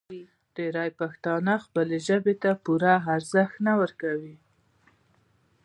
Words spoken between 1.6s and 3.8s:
خپلې ژبې ته پوره ارزښت نه